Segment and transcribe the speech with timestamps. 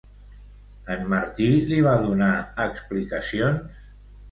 [0.95, 2.31] En Martí li va donar
[2.67, 3.81] explicacions?